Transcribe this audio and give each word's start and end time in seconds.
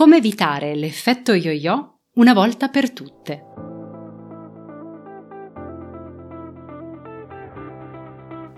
Come 0.00 0.16
evitare 0.16 0.74
l'effetto 0.74 1.34
yo-yo 1.34 1.98
una 2.14 2.32
volta 2.32 2.68
per 2.68 2.90
tutte. 2.90 3.44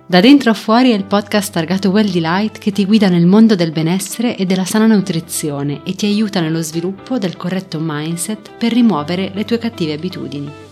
Da 0.06 0.20
dentro 0.20 0.50
a 0.50 0.54
fuori 0.54 0.92
è 0.92 0.94
il 0.94 1.04
podcast 1.04 1.52
targato 1.52 1.90
Well 1.90 2.08
Delight 2.08 2.58
che 2.58 2.70
ti 2.70 2.86
guida 2.86 3.08
nel 3.08 3.26
mondo 3.26 3.56
del 3.56 3.72
benessere 3.72 4.36
e 4.36 4.46
della 4.46 4.64
sana 4.64 4.86
nutrizione 4.86 5.80
e 5.82 5.96
ti 5.96 6.06
aiuta 6.06 6.40
nello 6.40 6.62
sviluppo 6.62 7.18
del 7.18 7.36
corretto 7.36 7.80
mindset 7.80 8.52
per 8.56 8.72
rimuovere 8.72 9.32
le 9.34 9.44
tue 9.44 9.58
cattive 9.58 9.94
abitudini. 9.94 10.71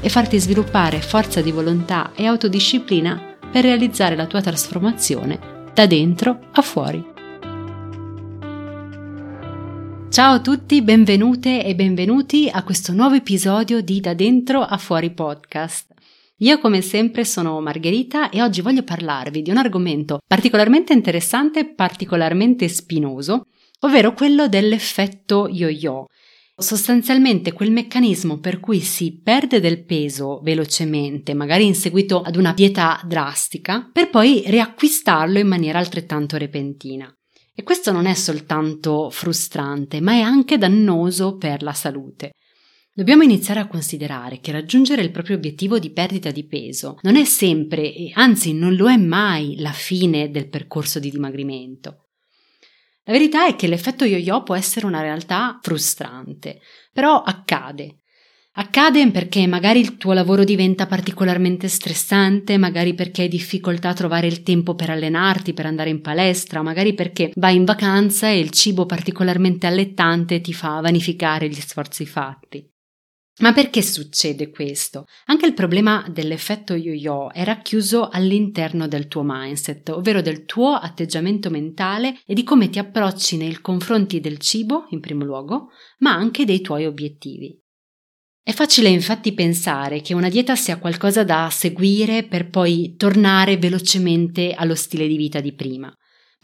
e 0.00 0.08
farti 0.08 0.38
sviluppare 0.38 1.00
forza 1.00 1.40
di 1.40 1.50
volontà 1.50 2.12
e 2.14 2.26
autodisciplina 2.26 3.36
per 3.50 3.64
realizzare 3.64 4.16
la 4.16 4.26
tua 4.26 4.40
trasformazione 4.40 5.70
da 5.72 5.86
dentro 5.86 6.48
a 6.52 6.62
fuori. 6.62 7.14
Ciao 10.08 10.34
a 10.34 10.40
tutti, 10.40 10.80
benvenute 10.82 11.64
e 11.64 11.74
benvenuti 11.74 12.48
a 12.50 12.62
questo 12.62 12.92
nuovo 12.92 13.16
episodio 13.16 13.82
di 13.82 14.00
Da 14.00 14.14
dentro 14.14 14.62
a 14.62 14.78
fuori 14.78 15.10
podcast. 15.10 15.92
Io 16.38 16.58
come 16.58 16.80
sempre 16.80 17.24
sono 17.24 17.60
Margherita 17.60 18.30
e 18.30 18.42
oggi 18.42 18.60
voglio 18.60 18.82
parlarvi 18.82 19.42
di 19.42 19.50
un 19.50 19.56
argomento 19.56 20.20
particolarmente 20.26 20.92
interessante 20.92 21.60
e 21.60 21.64
particolarmente 21.66 22.68
spinoso, 22.68 23.46
ovvero 23.80 24.12
quello 24.12 24.48
dell'effetto 24.48 25.48
yo-yo, 25.50 26.06
Sostanzialmente 26.58 27.52
quel 27.52 27.70
meccanismo 27.70 28.38
per 28.38 28.60
cui 28.60 28.80
si 28.80 29.20
perde 29.22 29.60
del 29.60 29.84
peso 29.84 30.40
velocemente, 30.42 31.34
magari 31.34 31.66
in 31.66 31.74
seguito 31.74 32.22
ad 32.22 32.34
una 32.36 32.54
dieta 32.54 32.98
drastica, 33.04 33.90
per 33.92 34.08
poi 34.08 34.42
riacquistarlo 34.46 35.38
in 35.38 35.48
maniera 35.48 35.78
altrettanto 35.78 36.38
repentina. 36.38 37.14
E 37.54 37.62
questo 37.62 37.92
non 37.92 38.06
è 38.06 38.14
soltanto 38.14 39.10
frustrante, 39.10 40.00
ma 40.00 40.12
è 40.12 40.20
anche 40.20 40.56
dannoso 40.56 41.36
per 41.36 41.62
la 41.62 41.74
salute. 41.74 42.30
Dobbiamo 42.90 43.22
iniziare 43.22 43.60
a 43.60 43.66
considerare 43.66 44.40
che 44.40 44.52
raggiungere 44.52 45.02
il 45.02 45.10
proprio 45.10 45.36
obiettivo 45.36 45.78
di 45.78 45.92
perdita 45.92 46.30
di 46.30 46.46
peso 46.46 46.96
non 47.02 47.16
è 47.16 47.24
sempre, 47.26 47.92
anzi 48.14 48.54
non 48.54 48.74
lo 48.74 48.88
è 48.88 48.96
mai, 48.96 49.56
la 49.58 49.72
fine 49.72 50.30
del 50.30 50.48
percorso 50.48 50.98
di 50.98 51.10
dimagrimento. 51.10 52.05
La 53.08 53.12
verità 53.12 53.46
è 53.46 53.54
che 53.54 53.68
l'effetto 53.68 54.04
yo-yo 54.04 54.42
può 54.42 54.56
essere 54.56 54.84
una 54.84 55.00
realtà 55.00 55.60
frustrante, 55.62 56.60
però 56.92 57.22
accade. 57.22 58.00
Accade 58.58 59.08
perché 59.12 59.46
magari 59.46 59.78
il 59.78 59.96
tuo 59.96 60.12
lavoro 60.12 60.42
diventa 60.42 60.86
particolarmente 60.86 61.68
stressante, 61.68 62.56
magari 62.56 62.94
perché 62.94 63.22
hai 63.22 63.28
difficoltà 63.28 63.90
a 63.90 63.94
trovare 63.94 64.26
il 64.26 64.42
tempo 64.42 64.74
per 64.74 64.90
allenarti, 64.90 65.52
per 65.52 65.66
andare 65.66 65.90
in 65.90 66.00
palestra, 66.00 66.62
magari 66.62 66.94
perché 66.94 67.30
vai 67.36 67.54
in 67.54 67.64
vacanza 67.64 68.28
e 68.28 68.40
il 68.40 68.50
cibo 68.50 68.86
particolarmente 68.86 69.68
allettante 69.68 70.40
ti 70.40 70.52
fa 70.52 70.80
vanificare 70.80 71.48
gli 71.48 71.60
sforzi 71.60 72.06
fatti. 72.06 72.75
Ma 73.38 73.52
perché 73.52 73.82
succede 73.82 74.50
questo? 74.50 75.04
Anche 75.26 75.44
il 75.44 75.52
problema 75.52 76.06
dell'effetto 76.08 76.74
yo-yo 76.74 77.30
è 77.30 77.44
racchiuso 77.44 78.08
all'interno 78.08 78.88
del 78.88 79.08
tuo 79.08 79.20
mindset, 79.24 79.90
ovvero 79.90 80.22
del 80.22 80.46
tuo 80.46 80.72
atteggiamento 80.72 81.50
mentale 81.50 82.18
e 82.24 82.32
di 82.32 82.42
come 82.42 82.70
ti 82.70 82.78
approcci 82.78 83.36
nei 83.36 83.60
confronti 83.60 84.20
del 84.20 84.38
cibo, 84.38 84.86
in 84.90 85.00
primo 85.00 85.24
luogo, 85.24 85.68
ma 85.98 86.14
anche 86.14 86.46
dei 86.46 86.62
tuoi 86.62 86.86
obiettivi. 86.86 87.60
È 88.42 88.52
facile 88.52 88.88
infatti 88.88 89.34
pensare 89.34 90.00
che 90.00 90.14
una 90.14 90.30
dieta 90.30 90.56
sia 90.56 90.78
qualcosa 90.78 91.22
da 91.22 91.48
seguire 91.50 92.24
per 92.24 92.48
poi 92.48 92.94
tornare 92.96 93.58
velocemente 93.58 94.54
allo 94.54 94.74
stile 94.74 95.06
di 95.06 95.16
vita 95.16 95.40
di 95.40 95.52
prima. 95.52 95.94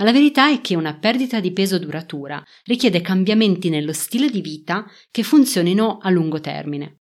La 0.02 0.10
verità 0.10 0.50
è 0.50 0.60
che 0.60 0.74
una 0.74 0.98
perdita 0.98 1.38
di 1.38 1.52
peso 1.52 1.78
duratura 1.78 2.42
richiede 2.64 3.00
cambiamenti 3.00 3.68
nello 3.68 3.92
stile 3.92 4.28
di 4.30 4.40
vita 4.40 4.84
che 5.10 5.22
funzionino 5.22 5.98
a 5.98 6.10
lungo 6.10 6.40
termine. 6.40 7.02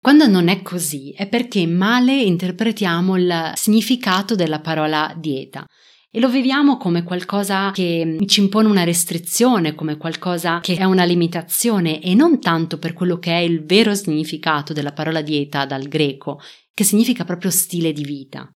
Quando 0.00 0.26
non 0.26 0.48
è 0.48 0.62
così 0.62 1.12
è 1.12 1.28
perché 1.28 1.64
male 1.64 2.20
interpretiamo 2.20 3.16
il 3.16 3.52
significato 3.54 4.34
della 4.34 4.60
parola 4.60 5.14
dieta 5.16 5.64
e 6.10 6.18
lo 6.18 6.28
viviamo 6.28 6.76
come 6.76 7.04
qualcosa 7.04 7.70
che 7.70 8.18
ci 8.26 8.40
impone 8.40 8.68
una 8.68 8.82
restrizione, 8.82 9.76
come 9.76 9.96
qualcosa 9.96 10.58
che 10.58 10.74
è 10.74 10.84
una 10.84 11.04
limitazione 11.04 12.02
e 12.02 12.16
non 12.16 12.40
tanto 12.40 12.78
per 12.78 12.94
quello 12.94 13.18
che 13.18 13.30
è 13.30 13.38
il 13.38 13.64
vero 13.64 13.94
significato 13.94 14.72
della 14.72 14.92
parola 14.92 15.22
dieta 15.22 15.66
dal 15.66 15.86
greco, 15.86 16.40
che 16.74 16.82
significa 16.82 17.24
proprio 17.24 17.52
stile 17.52 17.92
di 17.92 18.02
vita. 18.02 18.52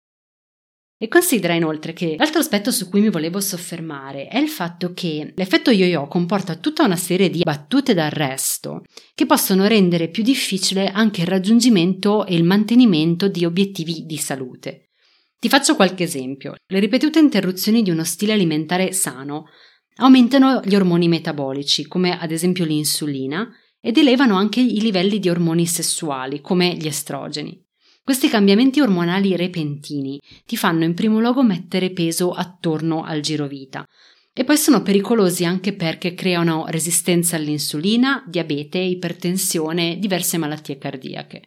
E 1.04 1.10
considera 1.10 1.54
inoltre 1.54 1.92
che 1.92 2.16
l'altro 2.18 2.40
aspetto 2.40 2.72
su 2.72 2.88
cui 2.88 3.02
mi 3.02 3.10
volevo 3.10 3.42
soffermare 3.42 4.30
è 4.30 4.38
il 4.38 4.48
fatto 4.48 4.94
che 4.94 5.34
l'effetto 5.36 5.70
yo-yo 5.70 6.08
comporta 6.08 6.56
tutta 6.56 6.86
una 6.86 6.96
serie 6.96 7.30
di 7.30 7.42
battute 7.44 7.94
d'arresto 7.94 8.84
che 9.14 9.26
possono 9.26 9.68
rendere 9.68 10.08
più 10.08 10.24
difficile 10.24 10.88
anche 10.88 11.20
il 11.20 11.28
raggiungimento 11.28 12.26
e 12.26 12.36
il 12.36 12.46
mantenimento 12.46 13.28
di 13.28 13.44
obiettivi 13.44 14.06
di 14.06 14.16
salute. 14.16 14.92
Ti 15.40 15.50
faccio 15.50 15.76
qualche 15.76 16.06
esempio. 16.06 16.56
Le 16.66 16.80
ripetute 16.80 17.20
interruzioni 17.20 17.84
di 17.84 17.90
uno 17.90 18.06
stile 18.06 18.32
alimentare 18.32 18.94
sano 18.94 19.48
aumentano 19.96 20.62
gli 20.64 20.74
ormoni 20.74 21.10
metabolici, 21.10 21.86
come 21.86 22.18
ad 22.18 22.32
esempio 22.32 22.64
l'insulina, 22.64 23.46
ed 23.82 23.98
elevano 23.98 24.38
anche 24.38 24.62
i 24.62 24.80
livelli 24.80 25.20
di 25.20 25.28
ormoni 25.28 25.66
sessuali, 25.66 26.40
come 26.40 26.78
gli 26.78 26.88
estrogeni. 26.88 27.62
Questi 28.06 28.28
cambiamenti 28.28 28.82
ormonali 28.82 29.34
repentini 29.38 30.20
ti 30.46 30.58
fanno 30.58 30.84
in 30.84 30.94
primo 30.94 31.22
luogo 31.22 31.42
mettere 31.42 31.92
peso 31.92 32.32
attorno 32.32 33.04
al 33.04 33.22
girovita 33.22 33.88
e 34.34 34.44
poi 34.44 34.58
sono 34.58 34.82
pericolosi 34.82 35.46
anche 35.46 35.74
perché 35.74 36.14
creano 36.14 36.66
resistenza 36.68 37.38
all'insulina, 37.38 38.22
diabete, 38.28 38.78
ipertensione, 38.78 40.00
diverse 40.00 40.38
malattie 40.38 40.78
cardiache. 40.78 41.44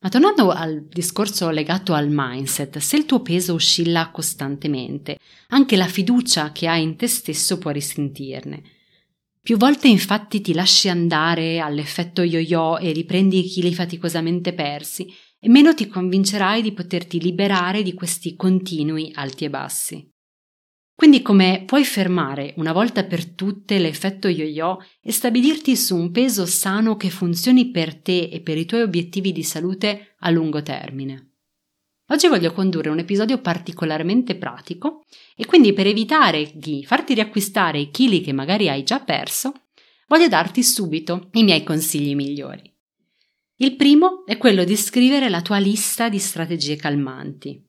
Ma 0.00 0.08
tornando 0.08 0.50
al 0.50 0.86
discorso 0.88 1.50
legato 1.50 1.92
al 1.92 2.08
mindset, 2.10 2.78
se 2.78 2.96
il 2.96 3.04
tuo 3.04 3.20
peso 3.20 3.52
oscilla 3.52 4.08
costantemente, 4.10 5.18
anche 5.48 5.76
la 5.76 5.86
fiducia 5.86 6.50
che 6.52 6.66
hai 6.66 6.82
in 6.82 6.96
te 6.96 7.08
stesso 7.08 7.58
può 7.58 7.70
risentirne. 7.70 8.62
Più 9.42 9.58
volte 9.58 9.88
infatti 9.88 10.40
ti 10.40 10.54
lasci 10.54 10.88
andare 10.88 11.58
all'effetto 11.58 12.22
yo-yo 12.22 12.78
e 12.78 12.92
riprendi 12.92 13.40
i 13.40 13.42
chili 13.42 13.74
faticosamente 13.74 14.54
persi, 14.54 15.12
e 15.44 15.48
meno 15.50 15.74
ti 15.74 15.88
convincerai 15.88 16.62
di 16.62 16.72
poterti 16.72 17.20
liberare 17.20 17.82
di 17.82 17.92
questi 17.92 18.34
continui 18.34 19.10
alti 19.14 19.44
e 19.44 19.50
bassi. 19.50 20.10
Quindi 20.96 21.20
come 21.20 21.64
puoi 21.66 21.84
fermare 21.84 22.54
una 22.56 22.72
volta 22.72 23.04
per 23.04 23.26
tutte 23.34 23.78
l'effetto 23.78 24.28
yo-yo 24.28 24.78
e 25.02 25.12
stabilirti 25.12 25.76
su 25.76 25.96
un 25.96 26.12
peso 26.12 26.46
sano 26.46 26.96
che 26.96 27.10
funzioni 27.10 27.70
per 27.70 27.94
te 28.00 28.30
e 28.32 28.40
per 28.40 28.56
i 28.56 28.64
tuoi 28.64 28.80
obiettivi 28.80 29.32
di 29.32 29.42
salute 29.42 30.14
a 30.20 30.30
lungo 30.30 30.62
termine? 30.62 31.32
Oggi 32.08 32.26
voglio 32.26 32.54
condurre 32.54 32.88
un 32.88 33.00
episodio 33.00 33.38
particolarmente 33.42 34.36
pratico 34.36 35.02
e 35.36 35.44
quindi 35.44 35.74
per 35.74 35.86
evitare 35.86 36.52
di 36.54 36.86
farti 36.86 37.12
riacquistare 37.12 37.78
i 37.80 37.90
chili 37.90 38.22
che 38.22 38.32
magari 38.32 38.70
hai 38.70 38.82
già 38.82 39.00
perso, 39.00 39.52
voglio 40.06 40.28
darti 40.28 40.62
subito 40.62 41.28
i 41.32 41.42
miei 41.42 41.62
consigli 41.62 42.14
migliori. 42.14 42.73
Il 43.56 43.76
primo 43.76 44.26
è 44.26 44.36
quello 44.36 44.64
di 44.64 44.74
scrivere 44.74 45.28
la 45.28 45.40
tua 45.40 45.58
lista 45.58 46.08
di 46.08 46.18
strategie 46.18 46.74
calmanti. 46.74 47.64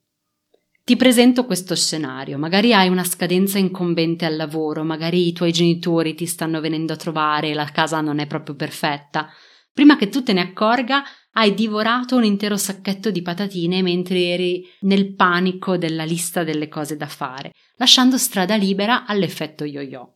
Ti 0.83 0.95
presento 0.95 1.45
questo 1.45 1.75
scenario, 1.75 2.39
magari 2.39 2.73
hai 2.73 2.89
una 2.89 3.03
scadenza 3.03 3.59
incombente 3.59 4.25
al 4.25 4.35
lavoro, 4.35 4.83
magari 4.83 5.27
i 5.27 5.31
tuoi 5.31 5.51
genitori 5.51 6.15
ti 6.15 6.25
stanno 6.25 6.59
venendo 6.59 6.93
a 6.93 6.95
trovare 6.95 7.49
e 7.49 7.53
la 7.53 7.65
casa 7.65 8.01
non 8.01 8.17
è 8.17 8.25
proprio 8.25 8.55
perfetta. 8.55 9.29
Prima 9.71 9.95
che 9.95 10.09
tu 10.09 10.23
te 10.23 10.33
ne 10.33 10.41
accorga, 10.41 11.03
hai 11.33 11.53
divorato 11.53 12.15
un 12.15 12.23
intero 12.23 12.57
sacchetto 12.57 13.11
di 13.11 13.21
patatine 13.21 13.83
mentre 13.83 14.19
eri 14.23 14.65
nel 14.81 15.13
panico 15.13 15.77
della 15.77 16.03
lista 16.03 16.43
delle 16.43 16.67
cose 16.67 16.97
da 16.97 17.07
fare, 17.07 17.51
lasciando 17.75 18.17
strada 18.17 18.55
libera 18.55 19.05
all'effetto 19.05 19.65
yo-yo. 19.65 20.15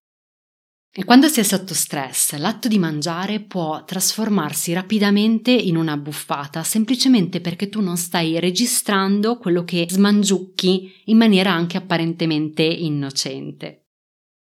E 0.92 1.04
quando 1.04 1.28
si 1.28 1.40
è 1.40 1.44
sotto 1.44 1.76
stress, 1.76 2.36
l'atto 2.36 2.68
di 2.68 2.80
mangiare 2.80 3.42
può 3.42 3.84
trasformarsi 3.86 4.74
rapidamente 4.74 5.52
in 5.52 5.78
una 5.78 5.96
buffata, 5.98 6.64
semplicemente 6.64 7.42
perché 7.42 7.70
tu 7.70 7.80
non 7.80 7.96
stai 7.96 8.40
registrando 8.40 9.38
quello 9.38 9.64
che 9.64 9.86
smangiucchi 9.88 11.04
in 11.06 11.18
maniera 11.18 11.52
anche 11.52 11.78
apparentemente 11.78 12.64
innocente. 12.64 13.90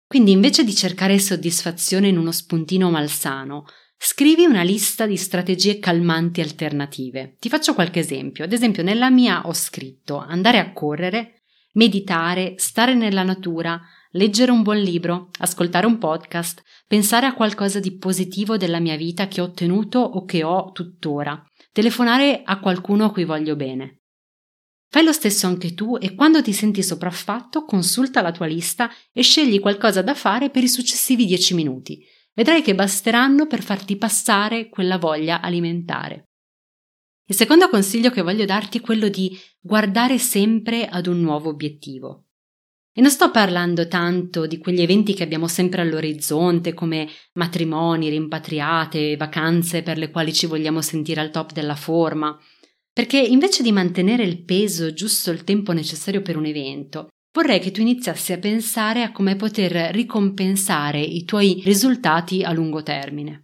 Quindi 0.05 0.31
invece 0.31 0.65
di 0.65 0.75
cercare 0.75 1.17
soddisfazione 1.19 2.09
in 2.09 2.17
uno 2.17 2.31
spuntino 2.31 2.91
malsano, 2.91 3.65
scrivi 3.97 4.45
una 4.45 4.61
lista 4.61 5.07
di 5.07 5.17
strategie 5.17 5.79
calmanti 5.79 6.41
alternative. 6.41 7.37
Ti 7.39 7.47
faccio 7.47 7.73
qualche 7.73 7.99
esempio. 7.99 8.43
Ad 8.43 8.51
esempio, 8.51 8.83
nella 8.83 9.09
mia 9.09 9.47
ho 9.47 9.53
scritto 9.53 10.17
andare 10.17 10.59
a 10.59 10.73
correre, 10.73 11.43
meditare, 11.73 12.55
stare 12.57 12.93
nella 12.93 13.23
natura, 13.23 13.81
leggere 14.15 14.51
un 14.51 14.63
buon 14.63 14.77
libro, 14.77 15.29
ascoltare 15.39 15.85
un 15.85 15.97
podcast, 15.97 16.61
pensare 16.87 17.25
a 17.25 17.33
qualcosa 17.33 17.79
di 17.79 17.97
positivo 17.97 18.57
della 18.57 18.79
mia 18.79 18.95
vita 18.95 19.27
che 19.27 19.41
ho 19.41 19.45
ottenuto 19.45 19.99
o 19.99 20.23
che 20.23 20.43
ho 20.43 20.71
tuttora, 20.71 21.41
telefonare 21.71 22.41
a 22.43 22.59
qualcuno 22.59 23.05
a 23.05 23.11
cui 23.11 23.25
voglio 23.25 23.55
bene. 23.55 23.99
Fai 24.89 25.03
lo 25.03 25.11
stesso 25.11 25.47
anche 25.47 25.73
tu 25.73 25.97
e 25.99 26.15
quando 26.15 26.41
ti 26.41 26.53
senti 26.53 26.81
sopraffatto 26.81 27.65
consulta 27.65 28.21
la 28.21 28.31
tua 28.31 28.45
lista 28.45 28.89
e 29.11 29.21
scegli 29.21 29.59
qualcosa 29.59 30.01
da 30.01 30.13
fare 30.13 30.49
per 30.49 30.63
i 30.63 30.69
successivi 30.69 31.25
dieci 31.25 31.53
minuti. 31.53 32.01
Vedrai 32.33 32.61
che 32.61 32.75
basteranno 32.75 33.47
per 33.47 33.61
farti 33.61 33.97
passare 33.97 34.69
quella 34.69 34.97
voglia 34.97 35.41
alimentare. 35.41 36.29
Il 37.27 37.35
secondo 37.35 37.67
consiglio 37.67 38.11
che 38.11 38.21
voglio 38.21 38.45
darti 38.45 38.77
è 38.77 38.81
quello 38.81 39.09
di 39.09 39.37
guardare 39.59 40.17
sempre 40.19 40.87
ad 40.87 41.07
un 41.07 41.19
nuovo 41.19 41.49
obiettivo. 41.49 42.24
E 42.97 43.01
non 43.01 43.09
sto 43.09 43.29
parlando 43.29 43.89
tanto 43.89 44.47
di 44.47 44.57
quegli 44.57 44.81
eventi 44.81 45.13
che 45.13 45.23
abbiamo 45.23 45.49
sempre 45.49 45.81
all'orizzonte, 45.81 46.73
come 46.73 47.09
matrimoni, 47.33 48.07
rimpatriate, 48.07 49.17
vacanze 49.17 49.83
per 49.83 49.97
le 49.97 50.09
quali 50.09 50.31
ci 50.31 50.45
vogliamo 50.45 50.81
sentire 50.81 51.19
al 51.19 51.29
top 51.29 51.51
della 51.51 51.75
forma, 51.75 52.39
perché 52.93 53.19
invece 53.19 53.63
di 53.63 53.73
mantenere 53.73 54.23
il 54.23 54.45
peso 54.45 54.93
giusto 54.93 55.29
il 55.29 55.43
tempo 55.43 55.73
necessario 55.73 56.21
per 56.21 56.37
un 56.37 56.45
evento, 56.45 57.09
vorrei 57.33 57.59
che 57.59 57.71
tu 57.71 57.81
iniziassi 57.81 58.31
a 58.31 58.39
pensare 58.39 59.03
a 59.03 59.11
come 59.11 59.35
poter 59.35 59.93
ricompensare 59.93 61.01
i 61.01 61.25
tuoi 61.25 61.61
risultati 61.65 62.43
a 62.43 62.53
lungo 62.53 62.81
termine. 62.81 63.43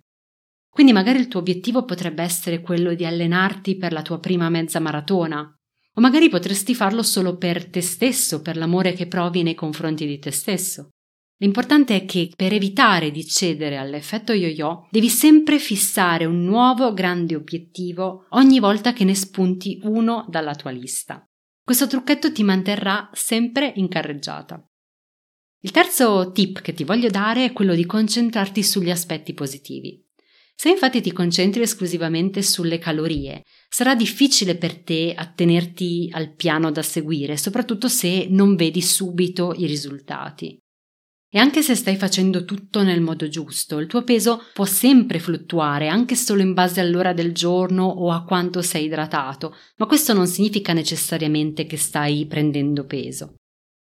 Quindi 0.70 0.94
magari 0.94 1.20
il 1.20 1.28
tuo 1.28 1.42
obiettivo 1.42 1.84
potrebbe 1.84 2.24
essere 2.24 2.62
quello 2.62 2.94
di 2.94 3.06
allenarti 3.06 3.76
per 3.76 3.92
la 3.92 4.02
tua 4.02 4.22
prima 4.22 4.48
mezza 4.48 4.80
maratona, 4.80 5.54
o 5.96 6.02
magari 6.02 6.30
potresti 6.30 6.74
farlo 6.74 7.04
solo 7.04 7.38
per 7.38 7.70
te 7.70 7.82
stesso, 7.82 8.42
per 8.42 8.58
l'amore 8.58 8.94
che 8.94 9.08
provi 9.08 9.44
nei 9.44 9.56
confronti 9.56 10.06
di 10.06 10.20
te 10.20 10.32
stesso. 10.32 10.90
L'importante 11.42 11.96
è 11.96 12.06
che 12.06 12.32
per 12.36 12.54
evitare 12.54 13.10
di 13.10 13.26
cedere 13.26 13.78
all'effetto 13.78 14.32
yo-yo 14.32 14.88
devi 14.92 15.10
sempre 15.10 15.58
fissare 15.58 16.26
un 16.26 16.44
nuovo 16.44 16.94
grande 16.94 17.36
obiettivo 17.36 18.28
ogni 18.30 18.60
volta 18.60 18.94
che 18.94 19.04
ne 19.04 19.16
spunti 19.16 19.80
uno 19.84 20.26
dalla 20.30 20.54
tua 20.54 20.70
lista. 20.70 21.26
Questo 21.64 21.88
trucchetto 21.88 22.32
ti 22.32 22.44
manterrà 22.44 23.10
sempre 23.14 23.74
in 23.76 23.88
carreggiata. 23.88 24.64
Il 25.64 25.72
terzo 25.72 26.32
tip 26.32 26.62
che 26.62 26.74
ti 26.74 26.84
voglio 26.84 27.10
dare 27.10 27.46
è 27.46 27.54
quello 27.54 27.74
di 27.74 27.86
concentrarti 27.86 28.64
sugli 28.64 28.92
aspetti 28.92 29.34
positivi. 29.34 30.04
Se 30.62 30.70
infatti 30.70 31.02
ti 31.02 31.12
concentri 31.12 31.64
esclusivamente 31.64 32.44
sulle 32.44 32.78
calorie, 32.78 33.42
sarà 33.68 33.96
difficile 33.96 34.56
per 34.58 34.84
te 34.84 35.12
attenerti 35.18 36.08
al 36.12 36.36
piano 36.36 36.70
da 36.70 36.84
seguire, 36.84 37.36
soprattutto 37.36 37.88
se 37.88 38.28
non 38.30 38.54
vedi 38.54 38.80
subito 38.80 39.56
i 39.58 39.66
risultati. 39.66 40.56
E 41.32 41.40
anche 41.40 41.64
se 41.64 41.74
stai 41.74 41.96
facendo 41.96 42.46
tutto 42.46 42.84
nel 42.84 43.02
modo 43.02 43.28
giusto, 43.28 43.80
il 43.80 43.88
tuo 43.88 44.04
peso 44.04 44.44
può 44.54 44.66
sempre 44.66 45.18
fluttuare, 45.18 45.88
anche 45.88 46.14
solo 46.14 46.44
in 46.44 46.54
base 46.54 46.80
all'ora 46.80 47.12
del 47.12 47.34
giorno 47.34 47.86
o 47.86 48.12
a 48.12 48.24
quanto 48.24 48.62
sei 48.62 48.86
idratato, 48.86 49.56
ma 49.78 49.88
questo 49.88 50.14
non 50.14 50.28
significa 50.28 50.74
necessariamente 50.74 51.66
che 51.66 51.78
stai 51.78 52.28
prendendo 52.28 52.86
peso. 52.86 53.34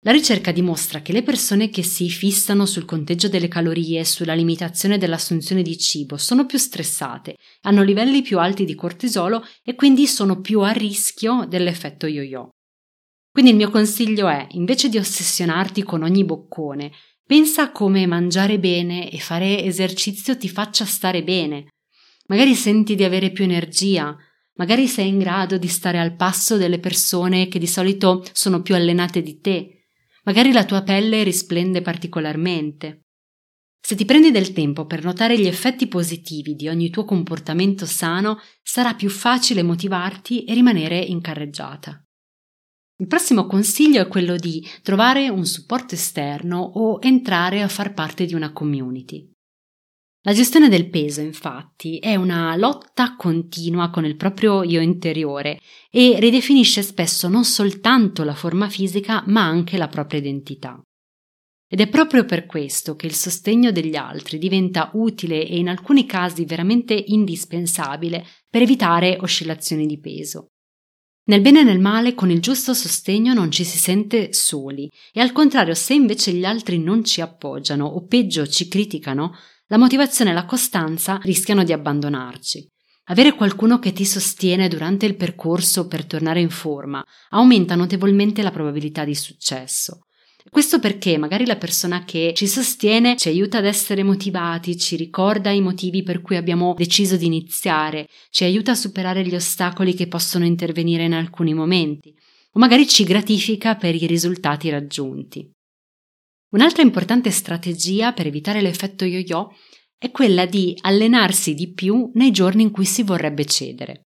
La 0.04 0.12
ricerca 0.12 0.50
dimostra 0.50 1.00
che 1.00 1.12
le 1.12 1.22
persone 1.22 1.70
che 1.70 1.82
si 1.82 2.08
fissano 2.10 2.66
sul 2.66 2.84
conteggio 2.84 3.28
delle 3.28 3.48
calorie 3.48 4.00
e 4.00 4.04
sulla 4.04 4.34
limitazione 4.34 4.98
dell'assunzione 4.98 5.62
di 5.62 5.78
cibo 5.78 6.16
sono 6.16 6.44
più 6.44 6.58
stressate, 6.58 7.36
hanno 7.62 7.82
livelli 7.82 8.22
più 8.22 8.38
alti 8.38 8.64
di 8.64 8.74
cortisolo 8.74 9.44
e 9.62 9.74
quindi 9.74 10.06
sono 10.06 10.40
più 10.40 10.60
a 10.60 10.72
rischio 10.72 11.46
dell'effetto 11.48 12.06
yo-yo. 12.06 12.50
Quindi 13.30 13.52
il 13.52 13.56
mio 13.56 13.70
consiglio 13.70 14.28
è, 14.28 14.46
invece 14.50 14.88
di 14.88 14.98
ossessionarti 14.98 15.84
con 15.84 16.02
ogni 16.02 16.24
boccone, 16.24 16.90
Pensa 17.32 17.70
come 17.70 18.06
mangiare 18.06 18.58
bene 18.58 19.10
e 19.10 19.18
fare 19.18 19.62
esercizio 19.62 20.36
ti 20.36 20.50
faccia 20.50 20.84
stare 20.84 21.22
bene. 21.22 21.68
Magari 22.26 22.54
senti 22.54 22.94
di 22.94 23.04
avere 23.04 23.30
più 23.30 23.44
energia, 23.44 24.14
magari 24.56 24.86
sei 24.86 25.08
in 25.08 25.18
grado 25.18 25.56
di 25.56 25.68
stare 25.68 25.98
al 25.98 26.14
passo 26.14 26.56
delle 26.56 26.78
persone 26.78 27.48
che 27.48 27.58
di 27.58 27.66
solito 27.66 28.22
sono 28.32 28.60
più 28.60 28.74
allenate 28.74 29.22
di 29.22 29.40
te, 29.40 29.81
magari 30.24 30.52
la 30.52 30.64
tua 30.64 30.82
pelle 30.82 31.22
risplende 31.22 31.82
particolarmente. 31.82 33.02
Se 33.84 33.96
ti 33.96 34.04
prendi 34.04 34.30
del 34.30 34.52
tempo 34.52 34.86
per 34.86 35.02
notare 35.02 35.38
gli 35.38 35.46
effetti 35.46 35.88
positivi 35.88 36.54
di 36.54 36.68
ogni 36.68 36.88
tuo 36.90 37.04
comportamento 37.04 37.84
sano, 37.84 38.38
sarà 38.62 38.94
più 38.94 39.10
facile 39.10 39.62
motivarti 39.62 40.44
e 40.44 40.54
rimanere 40.54 40.98
in 40.98 41.20
carreggiata. 41.20 42.00
Il 42.98 43.08
prossimo 43.08 43.46
consiglio 43.46 44.00
è 44.00 44.06
quello 44.06 44.36
di 44.36 44.64
trovare 44.82 45.28
un 45.28 45.44
supporto 45.44 45.96
esterno 45.96 46.60
o 46.60 46.98
entrare 47.02 47.60
a 47.60 47.66
far 47.66 47.92
parte 47.94 48.24
di 48.24 48.34
una 48.34 48.52
community. 48.52 49.31
La 50.24 50.32
gestione 50.32 50.68
del 50.68 50.88
peso, 50.88 51.20
infatti, 51.20 51.98
è 51.98 52.14
una 52.14 52.54
lotta 52.54 53.16
continua 53.16 53.90
con 53.90 54.04
il 54.04 54.14
proprio 54.14 54.62
io 54.62 54.80
interiore 54.80 55.58
e 55.90 56.20
ridefinisce 56.20 56.82
spesso 56.82 57.26
non 57.26 57.44
soltanto 57.44 58.22
la 58.22 58.34
forma 58.34 58.68
fisica, 58.68 59.24
ma 59.26 59.42
anche 59.42 59.76
la 59.76 59.88
propria 59.88 60.20
identità. 60.20 60.80
Ed 61.68 61.80
è 61.80 61.88
proprio 61.88 62.24
per 62.24 62.46
questo 62.46 62.94
che 62.94 63.06
il 63.06 63.14
sostegno 63.14 63.72
degli 63.72 63.96
altri 63.96 64.38
diventa 64.38 64.90
utile 64.92 65.44
e 65.44 65.58
in 65.58 65.68
alcuni 65.68 66.06
casi 66.06 66.44
veramente 66.44 66.94
indispensabile 66.94 68.24
per 68.48 68.62
evitare 68.62 69.16
oscillazioni 69.20 69.86
di 69.86 69.98
peso. 69.98 70.48
Nel 71.24 71.40
bene 71.40 71.60
e 71.60 71.64
nel 71.64 71.80
male, 71.80 72.14
con 72.14 72.30
il 72.30 72.40
giusto 72.40 72.74
sostegno 72.74 73.32
non 73.32 73.50
ci 73.50 73.64
si 73.64 73.78
sente 73.78 74.32
soli 74.32 74.88
e 75.12 75.20
al 75.20 75.32
contrario, 75.32 75.74
se 75.74 75.94
invece 75.94 76.32
gli 76.32 76.44
altri 76.44 76.78
non 76.78 77.04
ci 77.04 77.20
appoggiano 77.20 77.86
o 77.86 78.04
peggio 78.04 78.46
ci 78.46 78.68
criticano, 78.68 79.34
la 79.72 79.78
motivazione 79.78 80.32
e 80.32 80.34
la 80.34 80.44
costanza 80.44 81.18
rischiano 81.22 81.64
di 81.64 81.72
abbandonarci. 81.72 82.68
Avere 83.04 83.32
qualcuno 83.32 83.78
che 83.78 83.94
ti 83.94 84.04
sostiene 84.04 84.68
durante 84.68 85.06
il 85.06 85.16
percorso 85.16 85.86
per 85.86 86.04
tornare 86.04 86.40
in 86.40 86.50
forma 86.50 87.02
aumenta 87.30 87.74
notevolmente 87.74 88.42
la 88.42 88.50
probabilità 88.50 89.06
di 89.06 89.14
successo. 89.14 90.00
Questo 90.50 90.78
perché 90.78 91.16
magari 91.16 91.46
la 91.46 91.56
persona 91.56 92.04
che 92.04 92.34
ci 92.36 92.46
sostiene 92.46 93.16
ci 93.16 93.28
aiuta 93.28 93.58
ad 93.58 93.64
essere 93.64 94.02
motivati, 94.02 94.76
ci 94.76 94.94
ricorda 94.94 95.50
i 95.50 95.62
motivi 95.62 96.02
per 96.02 96.20
cui 96.20 96.36
abbiamo 96.36 96.74
deciso 96.76 97.16
di 97.16 97.24
iniziare, 97.24 98.08
ci 98.28 98.44
aiuta 98.44 98.72
a 98.72 98.76
superare 98.76 99.24
gli 99.24 99.34
ostacoli 99.34 99.94
che 99.94 100.06
possono 100.06 100.44
intervenire 100.44 101.04
in 101.04 101.14
alcuni 101.14 101.54
momenti, 101.54 102.14
o 102.52 102.60
magari 102.60 102.86
ci 102.86 103.04
gratifica 103.04 103.76
per 103.76 103.94
i 103.94 104.06
risultati 104.06 104.68
raggiunti. 104.68 105.50
Un'altra 106.52 106.82
importante 106.82 107.30
strategia 107.30 108.12
per 108.12 108.26
evitare 108.26 108.60
l'effetto 108.60 109.04
yo-yo 109.04 109.54
è 109.96 110.10
quella 110.10 110.44
di 110.44 110.76
allenarsi 110.82 111.54
di 111.54 111.72
più 111.72 112.10
nei 112.14 112.30
giorni 112.30 112.62
in 112.62 112.70
cui 112.70 112.84
si 112.84 113.02
vorrebbe 113.02 113.46
cedere. 113.46 114.08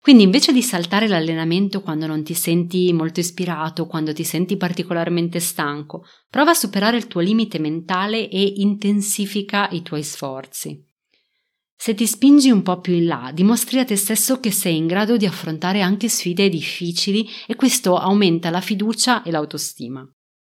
Quindi 0.00 0.22
invece 0.22 0.52
di 0.52 0.62
saltare 0.62 1.08
l'allenamento 1.08 1.82
quando 1.82 2.06
non 2.06 2.22
ti 2.22 2.32
senti 2.32 2.92
molto 2.92 3.20
ispirato, 3.20 3.86
quando 3.86 4.12
ti 4.12 4.24
senti 4.24 4.56
particolarmente 4.56 5.40
stanco, 5.40 6.04
prova 6.30 6.52
a 6.52 6.54
superare 6.54 6.96
il 6.96 7.08
tuo 7.08 7.20
limite 7.20 7.58
mentale 7.58 8.30
e 8.30 8.54
intensifica 8.56 9.68
i 9.70 9.82
tuoi 9.82 10.04
sforzi. 10.04 10.82
Se 11.74 11.92
ti 11.92 12.06
spingi 12.06 12.50
un 12.50 12.62
po' 12.62 12.80
più 12.80 12.94
in 12.94 13.06
là, 13.06 13.32
dimostri 13.34 13.80
a 13.80 13.84
te 13.84 13.96
stesso 13.96 14.40
che 14.40 14.50
sei 14.50 14.76
in 14.76 14.86
grado 14.86 15.18
di 15.18 15.26
affrontare 15.26 15.82
anche 15.82 16.08
sfide 16.08 16.48
difficili 16.48 17.28
e 17.46 17.54
questo 17.54 17.98
aumenta 17.98 18.48
la 18.48 18.62
fiducia 18.62 19.22
e 19.22 19.30
l'autostima. 19.30 20.08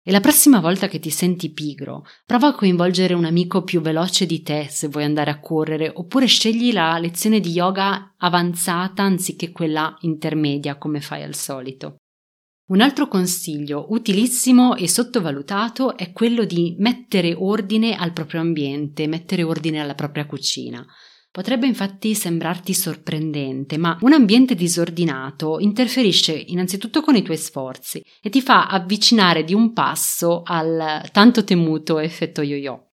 E 0.09 0.13
la 0.13 0.21
prossima 0.21 0.61
volta 0.61 0.87
che 0.87 1.01
ti 1.01 1.11
senti 1.11 1.51
pigro, 1.51 2.07
prova 2.25 2.47
a 2.47 2.55
coinvolgere 2.55 3.13
un 3.13 3.25
amico 3.25 3.65
più 3.65 3.81
veloce 3.81 4.25
di 4.25 4.41
te 4.41 4.69
se 4.71 4.87
vuoi 4.87 5.03
andare 5.03 5.33
a 5.33 5.41
correre, 5.41 5.91
oppure 5.93 6.27
scegli 6.27 6.73
la 6.73 6.97
lezione 6.99 7.41
di 7.41 7.51
yoga 7.51 8.15
avanzata 8.17 9.03
anziché 9.03 9.51
quella 9.51 9.97
intermedia 10.03 10.79
come 10.79 11.01
fai 11.01 11.25
al 11.25 11.35
solito. 11.35 11.97
Un 12.69 12.83
altro 12.83 13.09
consiglio 13.09 13.87
utilissimo 13.89 14.77
e 14.77 14.89
sottovalutato 14.89 15.97
è 15.97 16.13
quello 16.13 16.45
di 16.45 16.77
mettere 16.79 17.35
ordine 17.37 17.97
al 17.97 18.13
proprio 18.13 18.41
ambiente, 18.41 19.09
mettere 19.09 19.43
ordine 19.43 19.81
alla 19.81 19.97
propria 19.97 20.27
cucina. 20.27 20.87
Potrebbe 21.37 21.67
infatti 21.67 22.15
sembrarti 22.15 22.73
sorprendente, 22.73 23.77
ma 23.77 23.99
un 24.01 24.15
ambiente 24.15 24.55
disordinato 24.55 25.59
interferisce 25.59 26.33
innanzitutto 26.33 27.03
con 27.03 27.15
i 27.15 27.21
tuoi 27.21 27.37
sforzi 27.37 28.03
e 28.23 28.31
ti 28.31 28.41
fa 28.41 28.69
avvicinare 28.69 29.45
di 29.45 29.53
un 29.53 29.75
passo 29.75 30.41
al 30.43 31.07
tanto 31.13 31.45
temuto 31.45 31.99
effetto 31.99 32.41
yo-yo. 32.41 32.93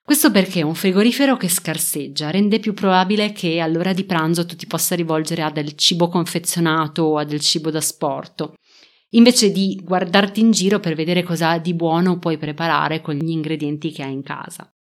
Questo 0.00 0.30
perché 0.30 0.62
un 0.62 0.74
frigorifero 0.74 1.36
che 1.36 1.50
scarseggia 1.50 2.30
rende 2.30 2.58
più 2.58 2.72
probabile 2.72 3.32
che 3.32 3.60
all'ora 3.60 3.92
di 3.92 4.04
pranzo 4.04 4.46
tu 4.46 4.56
ti 4.56 4.66
possa 4.66 4.94
rivolgere 4.94 5.42
a 5.42 5.50
del 5.50 5.74
cibo 5.74 6.08
confezionato 6.08 7.02
o 7.02 7.18
a 7.18 7.24
del 7.24 7.40
cibo 7.40 7.70
da 7.70 7.82
sporto 7.82 8.54
invece 9.10 9.52
di 9.52 9.78
guardarti 9.84 10.40
in 10.40 10.52
giro 10.52 10.80
per 10.80 10.94
vedere 10.94 11.22
cosa 11.22 11.58
di 11.58 11.74
buono 11.74 12.18
puoi 12.18 12.38
preparare 12.38 13.02
con 13.02 13.14
gli 13.14 13.28
ingredienti 13.28 13.92
che 13.92 14.02
hai 14.02 14.12
in 14.14 14.22
casa. 14.22 14.72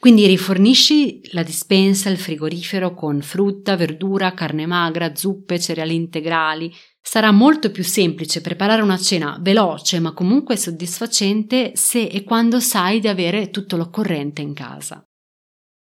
Quindi 0.00 0.26
rifornisci 0.26 1.20
la 1.32 1.42
dispensa, 1.42 2.08
il 2.08 2.16
frigorifero 2.16 2.94
con 2.94 3.20
frutta, 3.20 3.76
verdura, 3.76 4.32
carne 4.32 4.64
magra, 4.64 5.14
zuppe, 5.14 5.60
cereali 5.60 5.94
integrali. 5.94 6.72
Sarà 7.02 7.30
molto 7.32 7.70
più 7.70 7.84
semplice 7.84 8.40
preparare 8.40 8.80
una 8.80 8.96
cena 8.96 9.36
veloce 9.42 10.00
ma 10.00 10.14
comunque 10.14 10.56
soddisfacente 10.56 11.72
se 11.74 12.04
e 12.04 12.24
quando 12.24 12.60
sai 12.60 12.98
di 12.98 13.08
avere 13.08 13.50
tutto 13.50 13.76
l'occorrente 13.76 14.40
in 14.40 14.54
casa. 14.54 15.04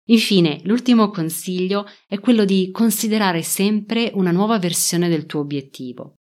Infine, 0.07 0.61
l'ultimo 0.63 1.11
consiglio 1.11 1.85
è 2.07 2.19
quello 2.19 2.43
di 2.43 2.71
considerare 2.71 3.43
sempre 3.43 4.09
una 4.15 4.31
nuova 4.31 4.57
versione 4.57 5.09
del 5.09 5.27
tuo 5.27 5.41
obiettivo. 5.41 6.15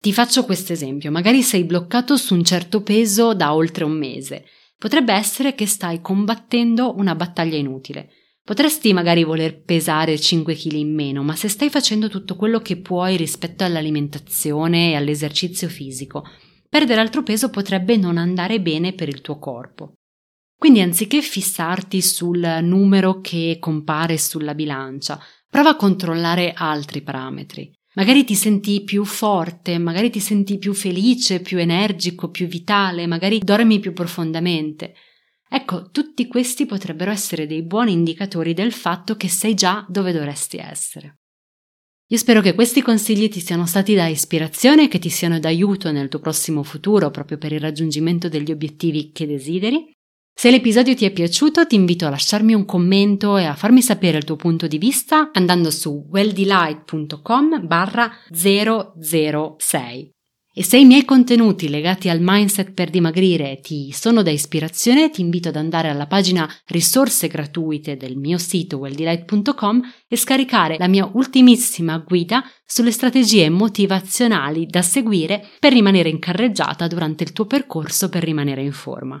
Ti 0.00 0.14
faccio 0.14 0.46
questo 0.46 0.72
esempio, 0.72 1.10
magari 1.10 1.42
sei 1.42 1.64
bloccato 1.64 2.16
su 2.16 2.32
un 2.32 2.42
certo 2.42 2.82
peso 2.82 3.34
da 3.34 3.52
oltre 3.52 3.84
un 3.84 3.98
mese 3.98 4.46
Potrebbe 4.78 5.12
essere 5.12 5.56
che 5.56 5.66
stai 5.66 6.00
combattendo 6.00 6.94
una 6.96 7.16
battaglia 7.16 7.56
inutile. 7.56 8.10
Potresti 8.44 8.92
magari 8.92 9.24
voler 9.24 9.60
pesare 9.62 10.18
5 10.18 10.54
kg 10.54 10.72
in 10.74 10.94
meno, 10.94 11.24
ma 11.24 11.34
se 11.34 11.48
stai 11.48 11.68
facendo 11.68 12.08
tutto 12.08 12.36
quello 12.36 12.60
che 12.60 12.76
puoi 12.76 13.16
rispetto 13.16 13.64
all'alimentazione 13.64 14.92
e 14.92 14.94
all'esercizio 14.94 15.68
fisico, 15.68 16.24
perdere 16.68 17.00
altro 17.00 17.24
peso 17.24 17.50
potrebbe 17.50 17.96
non 17.96 18.16
andare 18.16 18.60
bene 18.60 18.92
per 18.92 19.08
il 19.08 19.20
tuo 19.20 19.38
corpo. 19.38 19.94
Quindi 20.56 20.80
anziché 20.80 21.22
fissarti 21.22 22.00
sul 22.00 22.40
numero 22.62 23.20
che 23.20 23.58
compare 23.60 24.16
sulla 24.16 24.54
bilancia, 24.54 25.20
prova 25.50 25.70
a 25.70 25.76
controllare 25.76 26.52
altri 26.54 27.02
parametri. 27.02 27.72
Magari 27.98 28.22
ti 28.22 28.36
senti 28.36 28.84
più 28.84 29.04
forte, 29.04 29.76
magari 29.76 30.08
ti 30.08 30.20
senti 30.20 30.56
più 30.56 30.72
felice, 30.72 31.40
più 31.40 31.58
energico, 31.58 32.30
più 32.30 32.46
vitale, 32.46 33.08
magari 33.08 33.40
dormi 33.40 33.80
più 33.80 33.92
profondamente. 33.92 34.94
Ecco, 35.50 35.90
tutti 35.90 36.28
questi 36.28 36.64
potrebbero 36.64 37.10
essere 37.10 37.48
dei 37.48 37.64
buoni 37.64 37.90
indicatori 37.90 38.54
del 38.54 38.70
fatto 38.70 39.16
che 39.16 39.28
sei 39.28 39.54
già 39.54 39.84
dove 39.88 40.12
dovresti 40.12 40.58
essere. 40.58 41.18
Io 42.10 42.18
spero 42.18 42.40
che 42.40 42.54
questi 42.54 42.82
consigli 42.82 43.28
ti 43.28 43.40
siano 43.40 43.66
stati 43.66 43.96
da 43.96 44.06
ispirazione 44.06 44.84
e 44.84 44.88
che 44.88 45.00
ti 45.00 45.10
siano 45.10 45.40
d'aiuto 45.40 45.90
nel 45.90 46.08
tuo 46.08 46.20
prossimo 46.20 46.62
futuro 46.62 47.10
proprio 47.10 47.36
per 47.36 47.52
il 47.52 47.60
raggiungimento 47.60 48.28
degli 48.28 48.52
obiettivi 48.52 49.10
che 49.10 49.26
desideri. 49.26 49.90
Se 50.40 50.52
l'episodio 50.52 50.94
ti 50.94 51.04
è 51.04 51.10
piaciuto 51.10 51.66
ti 51.66 51.74
invito 51.74 52.06
a 52.06 52.10
lasciarmi 52.10 52.54
un 52.54 52.64
commento 52.64 53.38
e 53.38 53.44
a 53.44 53.56
farmi 53.56 53.82
sapere 53.82 54.18
il 54.18 54.24
tuo 54.24 54.36
punto 54.36 54.68
di 54.68 54.78
vista 54.78 55.30
andando 55.32 55.68
su 55.68 56.06
welldelight.com 56.08 57.66
barra 57.66 58.08
006. 58.32 60.10
E 60.54 60.62
se 60.62 60.78
i 60.78 60.84
miei 60.84 61.04
contenuti 61.04 61.68
legati 61.68 62.08
al 62.08 62.20
mindset 62.20 62.70
per 62.70 62.88
dimagrire 62.88 63.58
ti 63.60 63.90
sono 63.90 64.22
da 64.22 64.30
ispirazione, 64.30 65.10
ti 65.10 65.22
invito 65.22 65.48
ad 65.48 65.56
andare 65.56 65.88
alla 65.88 66.06
pagina 66.06 66.48
risorse 66.66 67.26
gratuite 67.26 67.96
del 67.96 68.16
mio 68.16 68.38
sito 68.38 68.76
welldelight.com 68.76 69.82
e 70.06 70.16
scaricare 70.16 70.76
la 70.78 70.86
mia 70.86 71.10
ultimissima 71.14 71.98
guida 71.98 72.44
sulle 72.64 72.92
strategie 72.92 73.50
motivazionali 73.50 74.66
da 74.66 74.82
seguire 74.82 75.44
per 75.58 75.72
rimanere 75.72 76.10
in 76.10 76.20
carreggiata 76.20 76.86
durante 76.86 77.24
il 77.24 77.32
tuo 77.32 77.46
percorso 77.46 78.08
per 78.08 78.22
rimanere 78.22 78.62
in 78.62 78.70
forma. 78.72 79.20